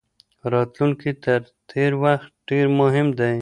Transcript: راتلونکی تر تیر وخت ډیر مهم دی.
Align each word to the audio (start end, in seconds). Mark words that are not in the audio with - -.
راتلونکی 0.53 1.11
تر 1.23 1.39
تیر 1.69 1.91
وخت 2.03 2.29
ډیر 2.49 2.65
مهم 2.79 3.07
دی. 3.19 3.29